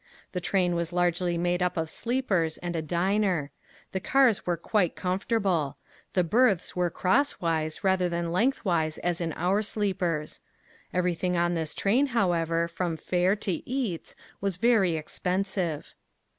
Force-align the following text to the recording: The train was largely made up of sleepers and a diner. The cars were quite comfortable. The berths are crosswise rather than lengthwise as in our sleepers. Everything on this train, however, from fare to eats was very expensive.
The 0.31 0.41
train 0.41 0.73
was 0.73 0.91
largely 0.91 1.37
made 1.37 1.61
up 1.61 1.77
of 1.77 1.87
sleepers 1.87 2.57
and 2.57 2.75
a 2.75 2.81
diner. 2.81 3.51
The 3.91 3.99
cars 3.99 4.47
were 4.47 4.57
quite 4.57 4.95
comfortable. 4.95 5.77
The 6.13 6.23
berths 6.23 6.73
are 6.75 6.89
crosswise 6.89 7.83
rather 7.83 8.09
than 8.09 8.31
lengthwise 8.31 8.97
as 8.97 9.21
in 9.21 9.31
our 9.33 9.61
sleepers. 9.61 10.39
Everything 10.91 11.37
on 11.37 11.53
this 11.53 11.75
train, 11.75 12.07
however, 12.17 12.67
from 12.67 12.97
fare 12.97 13.35
to 13.35 13.69
eats 13.69 14.15
was 14.41 14.57
very 14.57 14.95
expensive. 14.95 15.93